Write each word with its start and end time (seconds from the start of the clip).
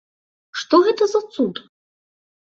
Што 0.61 0.79
гэта 0.87 1.07
за 1.11 1.21
цуд? 1.35 1.61